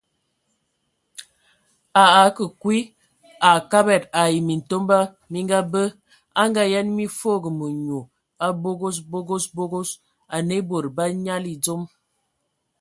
[2.01, 2.77] A a akǝ kwi
[3.49, 4.97] a Kabad ai Mintomba
[5.31, 5.81] mi ngabǝ,
[6.41, 7.99] a Ngaayen mi foogo menyu,
[8.45, 9.89] a bogos, bogos, bogos,
[10.35, 11.81] anǝ e bod bə anyali dzom.